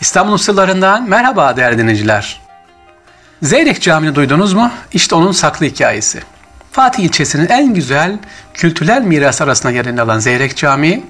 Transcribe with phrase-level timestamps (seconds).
[0.00, 2.40] İstanbul sırlarından merhaba değerli dinleyiciler.
[3.42, 4.70] Zeyrek Camii'ni duydunuz mu?
[4.92, 6.22] İşte onun saklı hikayesi.
[6.72, 8.18] Fatih ilçesinin en güzel
[8.54, 11.04] kültürel miras arasında yerini alan Zeyrek Camii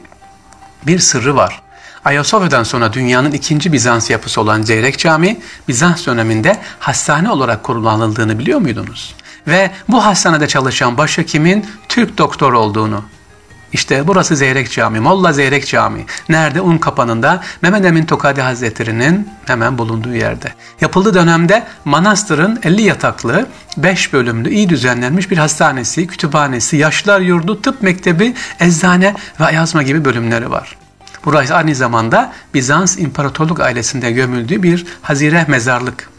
[0.86, 1.62] bir sırrı var.
[2.04, 8.60] Ayasofya'dan sonra dünyanın ikinci Bizans yapısı olan Zeyrek Camii, Bizans döneminde hastane olarak kullanıldığını biliyor
[8.60, 9.14] muydunuz?
[9.46, 13.04] Ve bu hastanede çalışan başhekimin Türk doktor olduğunu,
[13.72, 16.06] işte burası Zeyrek Camii, Molla Zeyrek Camii.
[16.28, 16.60] Nerede?
[16.60, 20.52] Un kapanında Mehmet Emin Tokadi Hazretleri'nin hemen bulunduğu yerde.
[20.80, 27.82] Yapıldığı dönemde manastırın 50 yataklı, 5 bölümlü, iyi düzenlenmiş bir hastanesi, kütüphanesi, yaşlılar yurdu, tıp
[27.82, 30.76] mektebi, eczane ve yazma gibi bölümleri var.
[31.24, 36.10] Burası aynı zamanda Bizans İmparatorluk ailesinde gömüldüğü bir hazire mezarlık.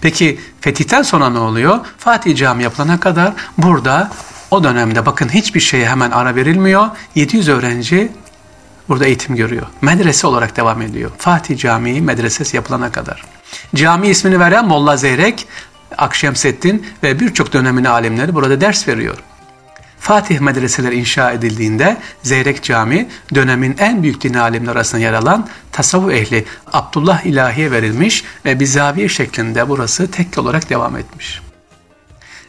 [0.00, 1.78] Peki fetihten sonra ne oluyor?
[1.98, 4.10] Fatih Camii yapılana kadar burada
[4.50, 6.88] o dönemde bakın hiçbir şeye hemen ara verilmiyor.
[7.14, 8.12] 700 öğrenci
[8.88, 9.66] burada eğitim görüyor.
[9.80, 11.10] Medrese olarak devam ediyor.
[11.18, 13.24] Fatih Camii medresesi yapılana kadar.
[13.74, 15.46] Cami ismini veren Molla Zeyrek,
[15.98, 19.16] Akşemseddin ve birçok dönemin alimleri burada ders veriyor.
[20.00, 26.12] Fatih medreseler inşa edildiğinde Zeyrek Cami dönemin en büyük din alimleri arasında yer alan tasavvuf
[26.12, 31.40] ehli Abdullah İlahi'ye verilmiş ve bir zaviye şeklinde burası tek olarak devam etmiş.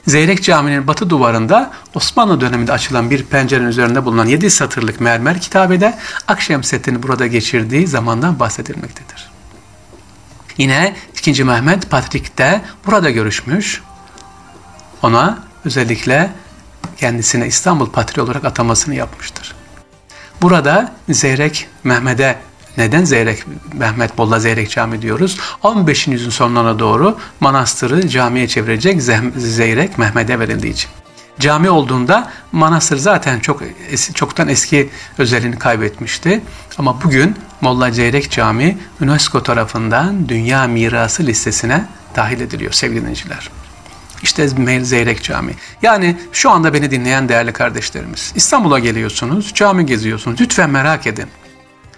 [0.07, 5.97] Zeyrek Camii'nin batı duvarında Osmanlı döneminde açılan bir pencerenin üzerinde bulunan 7 satırlık mermer kitabede
[6.27, 9.31] Akşemseddin'in burada geçirdiği zamandan bahsedilmektedir.
[10.57, 11.43] Yine 2.
[11.43, 13.81] Mehmet Patrik de burada görüşmüş.
[15.03, 16.31] Ona özellikle
[16.97, 19.55] kendisine İstanbul Patri olarak atamasını yapmıştır.
[20.41, 22.39] Burada Zeyrek Mehmet'e
[22.77, 25.39] neden Zeyrek, Mehmet Bolla Zeyrek Cami diyoruz?
[25.63, 26.07] 15.
[26.07, 29.01] yüzyılın sonlarına doğru manastırı camiye çevirecek
[29.37, 30.89] Zeyrek Mehmet'e verildiği için.
[31.39, 33.61] Cami olduğunda manastır zaten çok
[34.13, 36.41] çoktan eski özelliğini kaybetmişti.
[36.77, 43.49] Ama bugün Molla Zeyrek Cami UNESCO tarafından Dünya Mirası listesine dahil ediliyor sevgili dinleyiciler.
[44.23, 44.47] İşte
[44.83, 45.53] Zeyrek Cami.
[45.81, 48.31] Yani şu anda beni dinleyen değerli kardeşlerimiz.
[48.35, 50.41] İstanbul'a geliyorsunuz, cami geziyorsunuz.
[50.41, 51.27] Lütfen merak edin.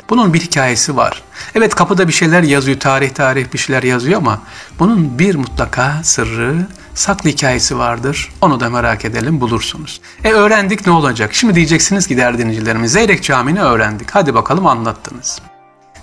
[0.09, 1.23] Bunun bir hikayesi var.
[1.55, 4.41] Evet kapıda bir şeyler yazıyor, tarih tarih bir şeyler yazıyor ama
[4.79, 8.29] bunun bir mutlaka sırrı, saklı hikayesi vardır.
[8.41, 10.01] Onu da merak edelim, bulursunuz.
[10.23, 11.33] E öğrendik ne olacak?
[11.33, 14.11] Şimdi diyeceksiniz ki değerli dinleyicilerimiz, Zeyrek Camii'ni öğrendik.
[14.11, 15.41] Hadi bakalım anlattınız.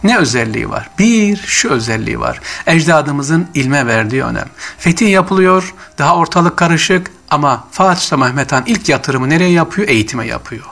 [0.04, 0.90] Ne özelliği var?
[0.98, 2.40] Bir, şu özelliği var.
[2.66, 4.48] Ecdadımızın ilme verdiği önem.
[4.78, 9.88] Fetih yapılıyor, daha ortalık karışık ama Fatih Sultan Mehmet Han ilk yatırımı nereye yapıyor?
[9.88, 10.64] Eğitime yapıyor.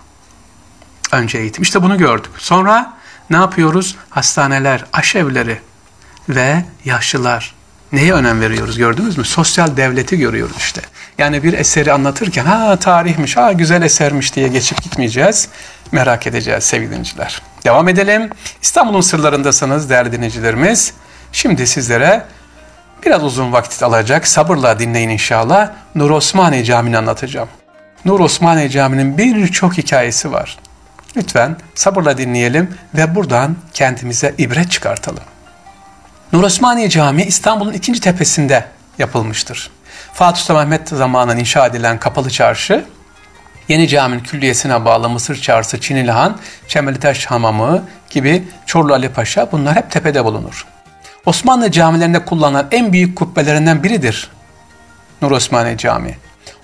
[1.12, 1.62] Önce eğitim.
[1.62, 2.30] İşte bunu gördük.
[2.38, 2.97] Sonra
[3.30, 3.96] ne yapıyoruz?
[4.10, 5.60] Hastaneler, aşevleri
[6.28, 7.54] ve yaşlılar.
[7.92, 9.24] Neye önem veriyoruz gördünüz mü?
[9.24, 10.80] Sosyal devleti görüyoruz işte.
[11.18, 15.48] Yani bir eseri anlatırken ha tarihmiş, ha güzel esermiş diye geçip gitmeyeceğiz.
[15.92, 17.42] Merak edeceğiz sevgili dinleyiciler.
[17.64, 18.30] Devam edelim.
[18.62, 20.92] İstanbul'un sırlarındasınız değerli dinleyicilerimiz.
[21.32, 22.24] Şimdi sizlere
[23.06, 25.70] biraz uzun vakit alacak sabırla dinleyin inşallah.
[25.94, 27.48] Nur Osmaniye Camii'ni anlatacağım.
[28.04, 30.58] Nur Osmaniye Camii'nin birçok hikayesi var.
[31.18, 35.22] Lütfen sabırla dinleyelim ve buradan kendimize ibret çıkartalım.
[36.32, 38.64] Nur Osmaniye Camii İstanbul'un ikinci tepesinde
[38.98, 39.70] yapılmıştır.
[40.12, 42.84] Fatih Sultan Mehmet zamanında inşa edilen Kapalı Çarşı,
[43.68, 49.90] Yeni Cami'nin külliyesine bağlı Mısır Çarşısı, Çinilihan, Çemelitaş Hamamı gibi Çorlu Ali Paşa bunlar hep
[49.90, 50.66] tepede bulunur.
[51.26, 54.30] Osmanlı camilerinde kullanılan en büyük kubbelerinden biridir
[55.22, 56.16] Nur Osmaniye Camii.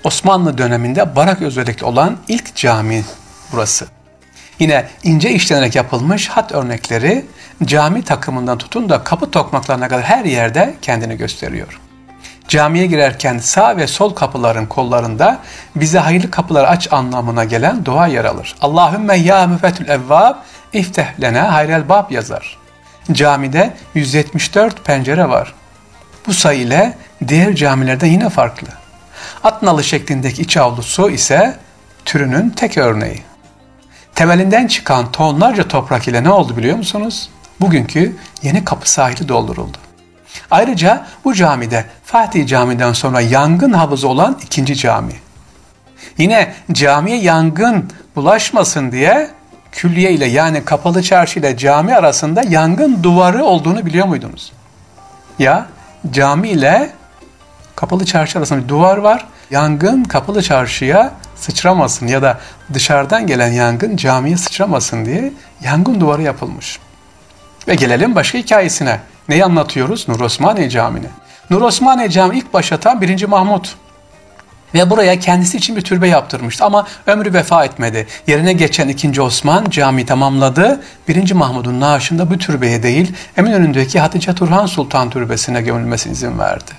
[0.04, 3.04] Osmanlı döneminde barak özellikli olan ilk cami
[3.52, 3.86] burası.
[4.58, 7.24] Yine ince işlenerek yapılmış hat örnekleri
[7.64, 11.80] cami takımından tutun da kapı tokmaklarına kadar her yerde kendini gösteriyor.
[12.48, 15.38] Camiye girerken sağ ve sol kapıların kollarında
[15.76, 18.54] bize hayırlı kapılar aç anlamına gelen dua yer alır.
[18.60, 20.34] Allahümme ya müfetül evvab
[20.72, 22.58] ifteh lena hayrel bab yazar.
[23.12, 25.54] Camide 174 pencere var.
[26.26, 26.98] Bu sayı ile
[27.28, 28.68] diğer camilerden yine farklı.
[29.44, 31.56] Atnalı şeklindeki iç avlusu ise
[32.04, 33.22] türünün tek örneği.
[34.14, 37.30] Temelinden çıkan tonlarca toprak ile ne oldu biliyor musunuz?
[37.60, 39.76] Bugünkü yeni kapı sahili dolduruldu.
[40.50, 45.12] Ayrıca bu camide Fatih Camii'den sonra yangın havuzu olan ikinci cami.
[46.18, 49.30] Yine camiye yangın bulaşmasın diye
[49.72, 54.52] külliye ile yani kapalı çarşı ile cami arasında yangın duvarı olduğunu biliyor muydunuz?
[55.38, 55.66] Ya
[56.10, 56.90] cami ile
[57.76, 59.26] kapalı çarşı arasında bir duvar var.
[59.50, 62.40] Yangın kapalı çarşıya sıçramasın ya da
[62.74, 65.32] dışarıdan gelen yangın camiye sıçramasın diye
[65.62, 66.78] yangın duvarı yapılmış.
[67.68, 69.00] Ve gelelim başka hikayesine.
[69.28, 70.08] Neyi anlatıyoruz?
[70.08, 71.06] Nur Osmaniye Camii'ni.
[71.50, 73.24] Nur Osmaniye Camii ilk başlatan 1.
[73.24, 73.76] Mahmut.
[74.74, 78.06] Ve buraya kendisi için bir türbe yaptırmıştı ama ömrü vefa etmedi.
[78.26, 79.22] Yerine geçen 2.
[79.22, 80.80] Osman cami tamamladı.
[81.08, 81.32] 1.
[81.32, 86.70] Mahmud'un naaşında bu türbeye değil Eminönü'ndeki Hatice Turhan Sultan Türbesi'ne gömülmesine izin verdi.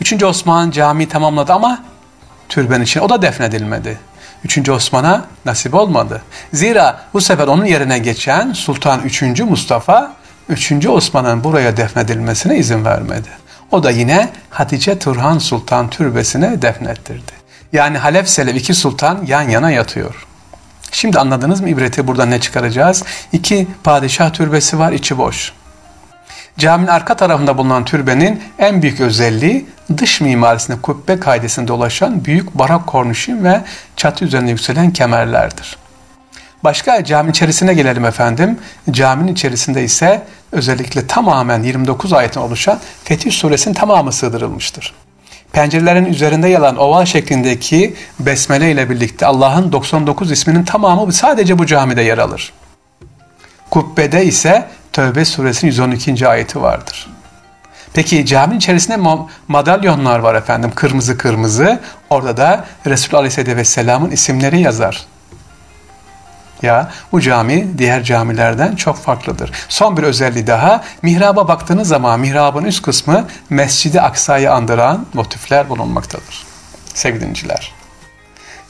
[0.00, 0.22] 3.
[0.22, 1.84] Osman cami tamamladı ama
[2.48, 3.98] türbenin için o da defnedilmedi.
[4.44, 4.68] 3.
[4.68, 6.22] Osman'a nasip olmadı.
[6.52, 9.22] Zira bu sefer onun yerine geçen Sultan 3.
[9.40, 10.12] Mustafa
[10.48, 10.86] 3.
[10.86, 13.28] Osman'ın buraya defnedilmesine izin vermedi.
[13.70, 17.32] O da yine Hatice Turhan Sultan türbesine defnettirdi.
[17.72, 20.26] Yani Halef Selev iki sultan yan yana yatıyor.
[20.92, 23.04] Şimdi anladınız mı ibreti burada ne çıkaracağız?
[23.32, 25.52] İki padişah türbesi var içi boş.
[26.58, 29.66] Caminin arka tarafında bulunan türbenin en büyük özelliği
[29.96, 33.60] dış mimarisinde kubbe kaidesinde dolaşan büyük barak kornişin ve
[33.96, 35.76] çatı üzerine yükselen kemerlerdir.
[36.64, 38.58] Başka cami içerisine gelelim efendim.
[38.90, 40.22] Caminin içerisinde ise
[40.52, 44.94] özellikle tamamen 29 ayetten oluşan Fetih Suresinin tamamı sığdırılmıştır.
[45.52, 52.02] Pencerelerin üzerinde yalan oval şeklindeki besmele ile birlikte Allah'ın 99 isminin tamamı sadece bu camide
[52.02, 52.52] yer alır.
[53.70, 56.28] Kubbede ise Tövbe suresinin 112.
[56.28, 57.06] ayeti vardır.
[57.92, 60.72] Peki caminin içerisinde madalyonlar var efendim.
[60.74, 61.80] Kırmızı kırmızı.
[62.10, 65.06] Orada da Resulullah Aleyhisselatü Vesselam'ın isimleri yazar.
[66.62, 69.52] Ya bu cami diğer camilerden çok farklıdır.
[69.68, 70.84] Son bir özelliği daha.
[71.02, 76.46] Mihraba baktığınız zaman mihrabın üst kısmı Mescidi Aksa'yı andıran motifler bulunmaktadır.
[76.94, 77.72] Sevgili dinciler.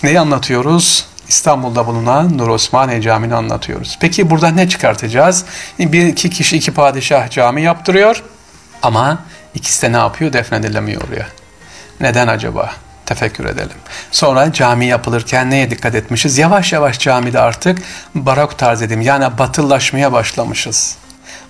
[0.02, 1.06] Neyi anlatıyoruz?
[1.28, 3.98] İstanbul'da bulunan Nur Osmaniye Camii'ni anlatıyoruz.
[4.00, 5.44] Peki burada ne çıkartacağız?
[5.78, 8.22] Bir iki kişi iki padişah cami yaptırıyor
[8.82, 9.18] ama
[9.54, 10.32] ikisi de ne yapıyor?
[10.32, 11.26] Defnedilemiyor oraya.
[12.00, 12.72] Neden acaba?
[13.06, 13.76] Tefekkür edelim.
[14.10, 16.38] Sonra cami yapılırken neye dikkat etmişiz?
[16.38, 17.78] Yavaş yavaş camide artık
[18.14, 20.96] barok tarz edim yani batıllaşmaya başlamışız.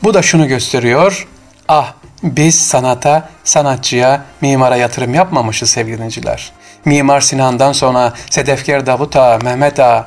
[0.03, 1.27] Bu da şunu gösteriyor.
[1.69, 1.93] Ah
[2.23, 6.53] biz sanata, sanatçıya, mimara yatırım yapmamışız sevgili dinleyiciler.
[6.87, 10.07] Mimar Sinan'dan sonra Sedefker Davut Ağa, Mehmet Ağa,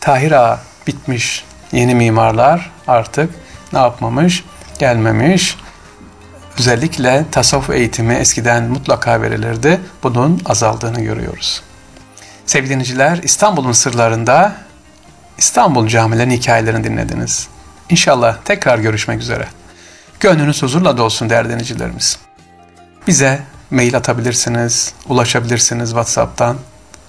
[0.00, 1.44] Tahir Ağa bitmiş.
[1.72, 3.34] Yeni mimarlar artık
[3.72, 4.44] ne yapmamış?
[4.78, 5.56] Gelmemiş.
[6.58, 9.80] Özellikle tasavvuf eğitimi eskiden mutlaka verilirdi.
[10.02, 11.62] Bunun azaldığını görüyoruz.
[12.46, 14.52] Sevgili dinleyiciler, İstanbul'un sırlarında
[15.38, 17.48] İstanbul camilerinin hikayelerini dinlediniz.
[17.90, 19.46] İnşallah tekrar görüşmek üzere.
[20.20, 22.18] Gönlünüz huzurla dolsun değerli dinleyicilerimiz.
[23.06, 23.40] Bize
[23.70, 26.56] mail atabilirsiniz, ulaşabilirsiniz WhatsApp'tan.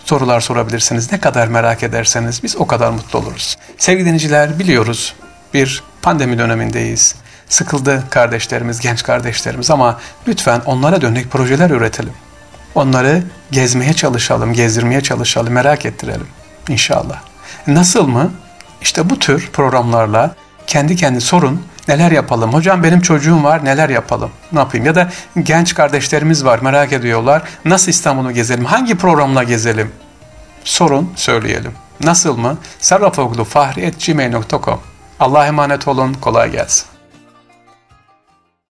[0.06, 1.12] Sorular sorabilirsiniz.
[1.12, 3.58] Ne kadar merak ederseniz biz o kadar mutlu oluruz.
[3.78, 5.16] Sevgili dinleyiciler biliyoruz
[5.54, 7.16] bir pandemi dönemindeyiz.
[7.50, 12.14] Sıkıldı kardeşlerimiz, genç kardeşlerimiz ama lütfen onlara dönük projeler üretelim.
[12.76, 16.28] Onları gezmeye çalışalım, gezdirmeye çalışalım, merak ettirelim
[16.70, 17.22] inşallah.
[17.68, 18.32] Nasıl mı?
[18.82, 20.36] İşte bu tür programlarla
[20.68, 22.54] kendi kendi sorun, neler yapalım?
[22.54, 24.32] Hocam benim çocuğum var, neler yapalım?
[24.52, 24.86] Ne yapayım?
[24.86, 25.10] Ya da
[25.44, 27.44] genç kardeşlerimiz var, merak ediyorlar.
[27.66, 28.66] Nasıl İstanbul'u gezelim?
[28.66, 29.92] Hangi programla gezelim?
[30.64, 31.72] Sorun, söyleyelim.
[32.04, 32.58] Nasıl mı?
[32.80, 34.80] sarrafoglu.fahri.gmail.com
[35.20, 36.86] Allah'a emanet olun, kolay gelsin.